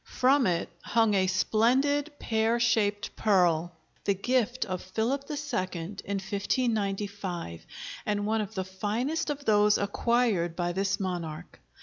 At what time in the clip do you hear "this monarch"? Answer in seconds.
10.71-11.59